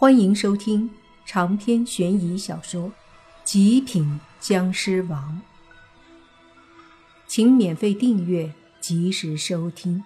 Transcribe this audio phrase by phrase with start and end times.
[0.00, 0.88] 欢迎收听
[1.26, 2.88] 长篇悬疑小说
[3.42, 5.42] 《极品僵尸王》，
[7.26, 10.04] 请免费订阅，及时收听。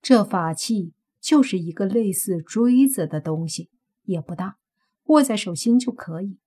[0.00, 3.68] 这法器就是一个类似锥子的东西，
[4.04, 4.56] 也不大，
[5.08, 6.38] 握在手心就可以。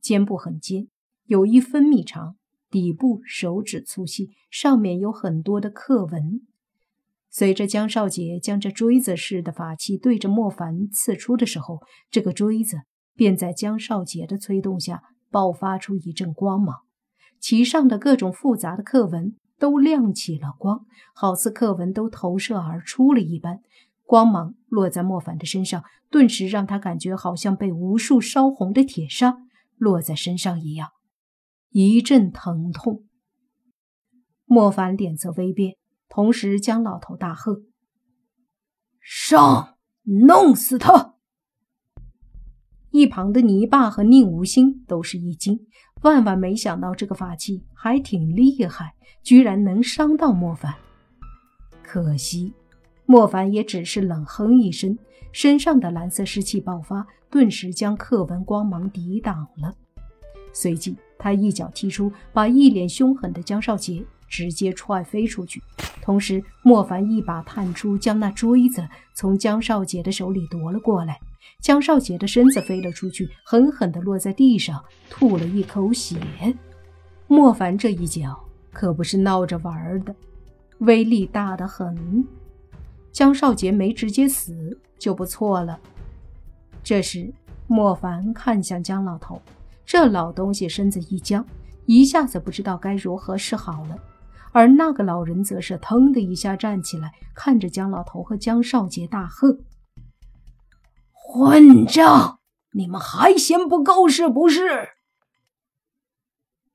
[0.00, 0.88] 尖部很尖，
[1.26, 2.38] 有一分米长，
[2.70, 6.46] 底部手指粗细，上面有很多的刻纹。
[7.32, 11.78] 随着江少杰将这锥子似的法器对着莫凡刺出的时候，
[12.10, 12.80] 这个锥子
[13.14, 16.80] 便在江少杰的催动下爆发出一阵光芒，
[17.38, 23.60] 其上的各种复杂的刻纹都亮起了光，好似刻纹都投射而出了一般。
[24.02, 29.36] 光芒落在莫凡的身上，顿时让他感觉好像被无数烧红的铁砂
[29.76, 30.88] 落在身上一样，
[31.70, 33.04] 一阵疼痛。
[34.46, 35.79] 莫凡脸色微变。
[36.10, 37.62] 同时，江老头大喝
[39.00, 41.14] ：“上，弄死他！”
[42.90, 45.60] 一旁的泥巴和宁无心都是一惊，
[46.02, 50.74] 万万没想到这个法器还挺厉害，居然能伤到莫凡。
[51.84, 52.52] 可惜，
[53.06, 54.98] 莫凡也只是冷哼一声，
[55.32, 59.72] 身上的蓝色湿气爆发，顿时将刻纹光芒抵挡了。
[60.52, 65.62] 随即，他一脚踢出，把一脸凶狠的江少杰直接踹飞出去。
[66.00, 71.18] 同时，莫凡一把探出，将那锥子从江少杰的手里夺了过来。
[71.60, 76.16] 江少杰的身子飞了出去，狠狠地落在地上，吐了一口血。
[77.26, 78.38] 莫凡这一脚
[78.72, 80.14] 可不是闹着玩的，
[80.78, 82.26] 威力大得很。
[83.12, 85.78] 江少杰没直接死就不错了。
[86.82, 87.30] 这时，
[87.66, 89.40] 莫凡看向江老头，
[89.84, 91.44] 这老东西身子一僵，
[91.84, 93.98] 一下子不知道该如何是好了。
[94.52, 99.58] 而那个老人则是腾的一下站起来，看着江老头和江少杰大喝
[101.12, 102.40] ：“混账！
[102.72, 104.90] 你们还嫌不够是不是？”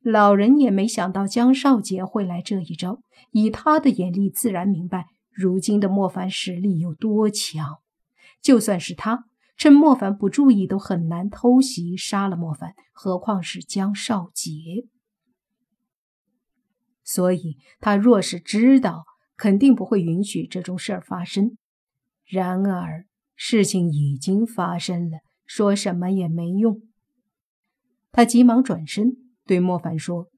[0.02, 3.00] 老人也没想到江少杰会来这一招，
[3.32, 7.80] 以他的眼力，自然明白如今的莫凡实力有多强。
[8.42, 9.26] 就算是他，
[9.58, 14.88] 趁莫凡不注意，都很难偷袭杀了莫凡，何况是江少杰。
[17.06, 19.06] 所以，他若是知道，
[19.38, 21.56] 肯定不会允许这种事儿发生。
[22.26, 23.06] 然而，
[23.36, 26.82] 事情已经发生了，说什么也没用。
[28.12, 30.30] 他急忙转身对莫凡说：“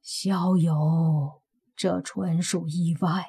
[0.00, 1.42] 小友，
[1.76, 3.26] 这纯属意外。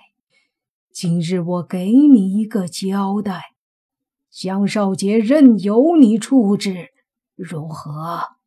[0.91, 3.41] 今日我给你一个交代，
[4.29, 6.89] 江少杰任由你处置，
[7.35, 8.38] 如何？”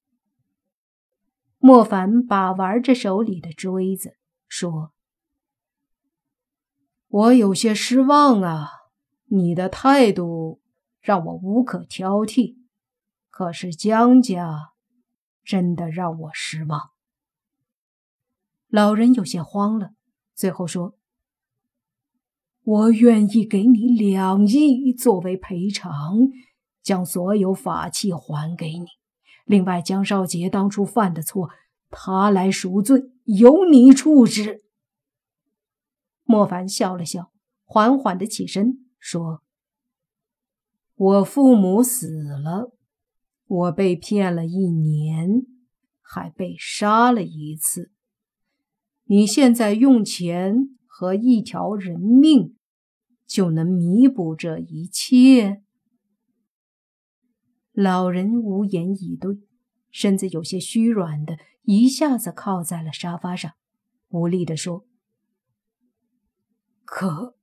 [1.65, 4.17] 莫凡把玩着手里的锥子，
[4.49, 4.91] 说
[7.07, 8.69] ：“我有些失望啊，
[9.27, 10.61] 你的态度
[11.01, 12.57] 让我无可挑剔。
[13.31, 14.73] 可是江家
[15.45, 16.91] 真的让我失望。”
[18.67, 19.93] 老人有些慌了，
[20.35, 20.97] 最后说
[22.65, 26.19] ：“我愿意给你两亿作为赔偿，
[26.83, 28.87] 将所有法器还给你。”
[29.45, 31.51] 另外，江少杰当初犯的错，
[31.91, 34.65] 他来赎罪，由你处置。
[36.25, 37.33] 莫凡笑了笑，
[37.65, 39.43] 缓缓的起身说
[40.95, 42.73] ：“我父母死了，
[43.47, 45.43] 我被骗了一年，
[46.01, 47.91] 还被杀了一次。
[49.05, 52.57] 你现在用钱和一条人命，
[53.27, 55.62] 就能弥补这一切？”
[57.73, 59.39] 老人无言以对，
[59.91, 63.53] 身子有些虚软的，一下子靠在了沙发上，
[64.09, 64.87] 无力地说
[66.85, 67.35] ：“可，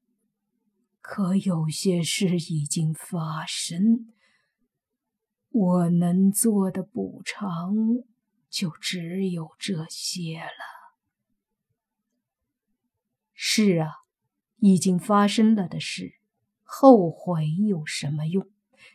[1.02, 4.14] 可有些事已经发生，
[5.50, 7.74] 我能做的补偿
[8.52, 10.94] 就只有这些了。”
[13.34, 13.94] 是啊，
[14.58, 16.20] 已经发生了的事，
[16.62, 18.48] 后悔有什么用？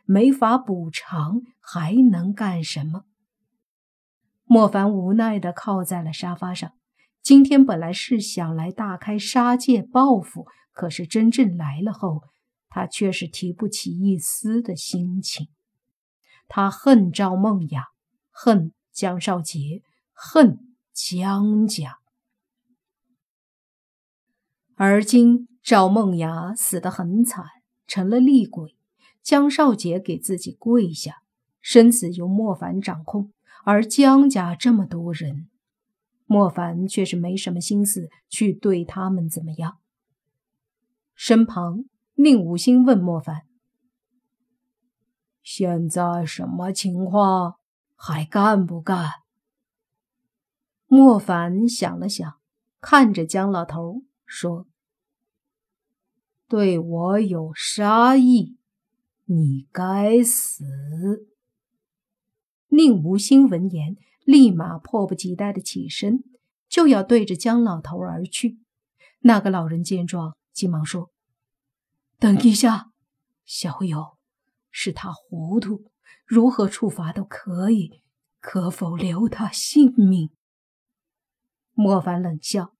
[0.05, 3.05] 没法补偿，还能干什么？
[4.45, 6.73] 莫凡无奈地靠在了沙发上。
[7.23, 12.23] 今天本来是想来大开杀戒报复，可是真正来了后，
[12.69, 15.49] 他却是提不起一丝的心情。
[16.47, 17.85] 他恨赵梦雅，
[18.31, 19.83] 恨江少杰，
[20.13, 20.59] 恨
[20.93, 21.99] 江家。
[24.77, 27.47] 而今赵梦雅死得很惨，
[27.87, 28.77] 成了厉鬼。
[29.25, 31.23] 江少杰给自己跪下，
[31.62, 33.32] 生死由莫凡掌控，
[33.65, 35.49] 而江家这么多人，
[36.26, 39.79] 莫凡却是没什么心思去对他们怎么样。
[41.15, 41.87] 身旁，
[42.17, 43.47] 宁无心问莫凡
[45.43, 47.56] ：“现在什么情况？
[47.97, 49.11] 还干不干？”
[50.87, 52.35] 莫凡想了想，
[52.79, 54.67] 看着江老头说
[56.47, 58.59] ：“对我有杀意，
[59.25, 61.29] 你该死。”
[62.69, 66.25] 宁无心闻言，立马迫不及待的起身，
[66.69, 68.59] 就要对着姜老头而去。
[69.21, 71.11] 那个老人见状，急忙说
[72.19, 72.91] ：“等一下，
[73.44, 74.19] 小友，
[74.71, 75.91] 是他糊涂，
[76.26, 78.03] 如何处罚都可以，
[78.41, 80.31] 可否留他性命？”
[81.75, 82.75] 莫凡冷笑：“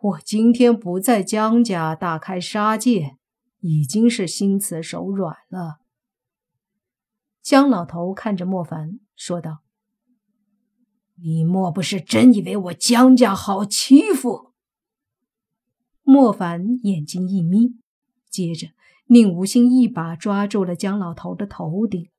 [0.00, 3.16] 我今天不在江家大开杀戒，
[3.66, 5.78] 已经是心慈手软了。”
[7.40, 9.62] 江老头看着莫凡说道
[11.22, 14.52] ：“你莫不是真以为我江家好欺负？”
[16.02, 17.78] 莫凡眼睛一眯，
[18.28, 18.68] 接着
[19.06, 22.10] 宁无心一把抓住了江老头的头顶：“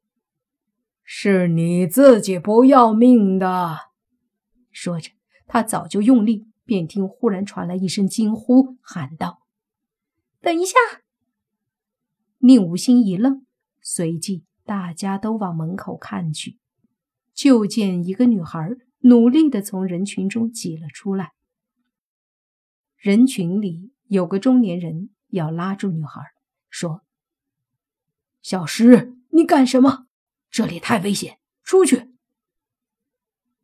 [1.04, 3.92] 是你自己不要命的！”
[4.72, 5.12] 说着，
[5.46, 9.44] 他早就用力，便听忽然传来一声惊呼，喊道
[10.42, 10.74] ：“等一下！”
[12.46, 13.44] 宁无心一愣，
[13.82, 16.60] 随即大家都往门口看去，
[17.34, 18.70] 就见一个女孩
[19.00, 21.32] 努力的从人群中挤了出来。
[22.98, 26.22] 人群里有个中年人要拉住女孩，
[26.70, 27.02] 说
[28.44, 30.06] ：“小诗，你干什么？
[30.52, 32.12] 这里太危险，出去！”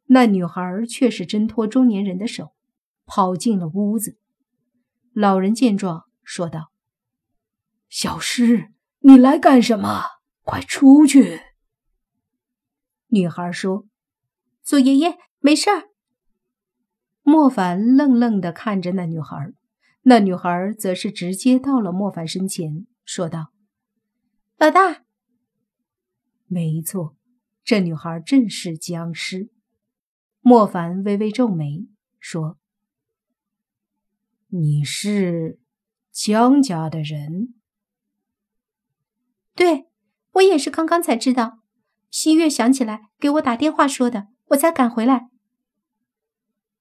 [0.10, 2.56] 那女孩却是挣脱中年人的手，
[3.06, 4.18] 跑进了屋子。
[5.13, 6.71] 老人见状，说道
[7.92, 10.04] ：“小诗，你来干什么？
[10.44, 11.42] 快出去！”
[13.10, 13.86] 女孩说
[14.64, 15.90] ：“祖爷爷，没事儿。”
[17.22, 19.54] 莫凡愣愣的看着那女孩，
[20.04, 23.52] 那女孩则是直接到了莫凡身前，说道
[24.58, 25.04] ：“老大。”
[26.48, 27.18] 没错，
[27.64, 29.52] 这女孩正是僵尸。
[30.40, 31.88] 莫凡微微皱眉，
[32.20, 32.58] 说
[34.48, 35.60] ：“你是
[36.10, 37.56] 江家的人
[39.62, 39.86] ？”“对，
[40.31, 41.60] 我也是刚刚才知道。
[42.10, 45.30] 西月想起来给我打电话说的，我才赶回来。”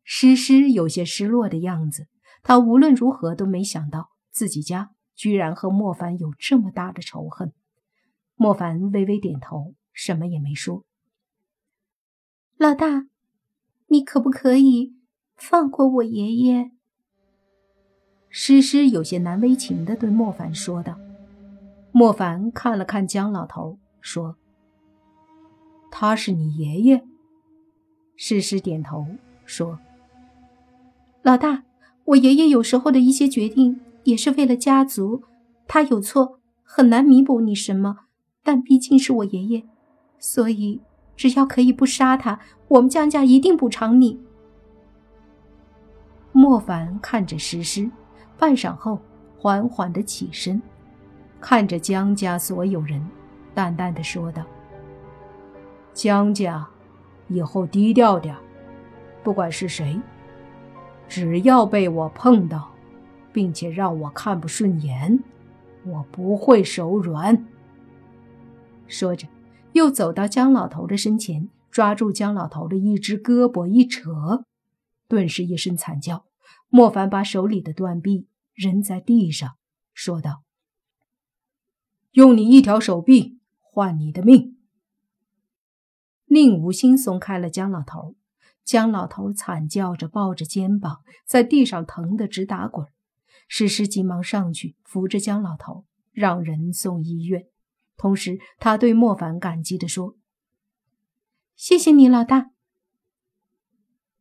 [0.02, 2.08] 诗诗有些失落的样子，
[2.42, 7.52] 她无论如何都没想到自己家居然和莫凡有这么大的仇恨。
[8.34, 10.86] 莫凡微微点头，什么也没说。
[12.56, 13.08] “老大。”
[13.92, 14.94] 你可不可以
[15.36, 16.70] 放过我爷爷？
[18.30, 20.98] 诗诗有些难为情的对莫凡说道。
[21.92, 24.36] 莫凡看了看姜老头，说
[25.90, 27.04] ：“他是你爷爷？”
[28.16, 29.06] 诗诗点头
[29.44, 29.78] 说
[31.22, 31.64] ：“老大，
[32.04, 35.22] 我爷爷有时候的一些决定也是为了家族，
[35.66, 38.00] 他有错很难弥补你什么，
[38.42, 39.64] 但毕竟是我爷爷，
[40.18, 40.80] 所以。”
[41.20, 44.18] 只要可以不杀他，我们江家一定补偿你。
[46.32, 47.90] 莫凡看着诗诗，
[48.38, 48.98] 半晌后
[49.36, 50.62] 缓缓的起身，
[51.40, 53.04] 看着江家所有人，
[53.54, 54.44] 淡淡的说道
[55.94, 56.68] ：“江家，
[57.28, 58.36] 以后低调点
[59.22, 60.00] 不管是谁，
[61.08, 62.70] 只要被我碰到，
[63.32, 65.18] 并且让我看不顺眼，
[65.84, 67.46] 我不会手软。”
[68.86, 69.26] 说着。
[69.72, 74.44] 又走到姜老头的身前，抓住姜老头的一只胳膊一扯，
[75.06, 76.24] 顿时一声惨叫。
[76.68, 79.50] 莫凡把手里的断臂扔在地上，
[79.94, 80.42] 说道
[82.12, 84.56] ：“用你一条手臂换你的命。”
[86.26, 88.14] 宁无心松开了姜老头，
[88.64, 92.86] 姜老头惨叫着，抱着肩膀在地上疼得直打滚。
[93.48, 97.46] 诗诗急忙上去扶着姜老头，让人送医院。
[97.96, 100.16] 同时，他对莫凡感激地说
[101.56, 102.52] ：“谢谢你，老大。”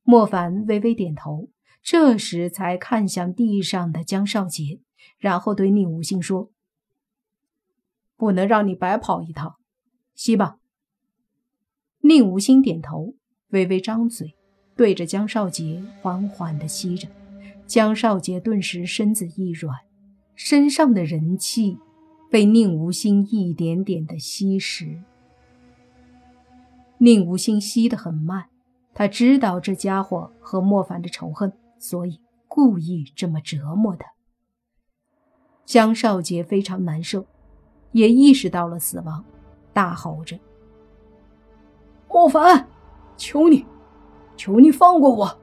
[0.01, 1.51] 莫凡微微点头，
[1.83, 4.81] 这时才看向地上的江少杰，
[5.19, 6.51] 然后对宁无心说
[8.19, 9.55] ：“不能让你白跑一趟，
[10.13, 10.57] 吸吧。”
[12.05, 13.15] 宁无心点头，
[13.49, 14.35] 微微张嘴，
[14.75, 17.07] 对着江少杰缓缓地吸着。
[17.65, 19.75] 江少杰顿时身子一软，
[20.35, 21.79] 身上的人气。
[22.31, 25.01] 被宁无心一点点的吸食，
[26.99, 28.49] 宁无心吸得很慢，
[28.93, 34.05] 他知道这家伙和莫凡的仇恨，所以故意这么折磨他。
[35.65, 37.25] 江少杰非常难受，
[37.91, 39.23] 也意识到了死亡，
[39.73, 40.37] 大吼着
[42.09, 42.67] ：“莫凡，
[43.17, 43.65] 求你，
[44.35, 45.37] 求你放过我，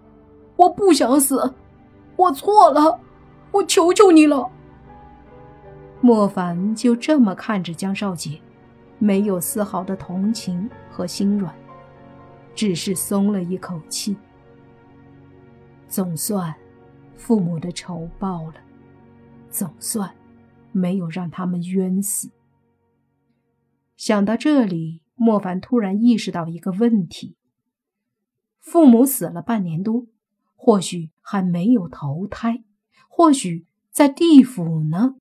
[0.57, 1.55] 我不想死，
[2.17, 3.01] 我错了，
[3.53, 4.51] 我求求你了。
[6.01, 8.39] 莫凡就这么看着江少杰，
[8.99, 11.53] 没有丝毫的同情和心软，
[12.55, 14.17] 只是松了一口气。
[15.89, 16.55] 总算，
[17.17, 18.55] 父母的仇报了，
[19.51, 20.09] 总算，
[20.77, 22.31] 没有让他们冤死。
[23.97, 27.37] 想到这里，莫凡突然意识到一个问题：
[28.61, 30.07] 父母死了半年多，
[30.55, 32.63] 或许还没有投胎，
[33.09, 35.17] 或许在地府呢。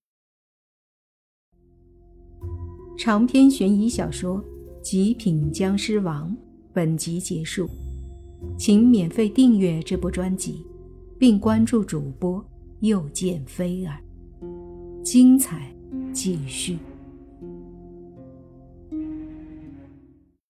[2.97, 4.43] 长篇悬疑小说
[4.81, 6.31] 《极品僵尸王》
[6.73, 7.69] 本集结束，
[8.57, 10.65] 请免费订阅这部专辑，
[11.17, 12.45] 并关注主播
[12.81, 14.01] 又见菲儿，
[15.05, 15.71] 精彩
[16.11, 16.79] 继续。